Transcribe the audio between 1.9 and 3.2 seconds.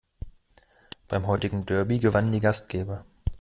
gewannen die Gastgeber.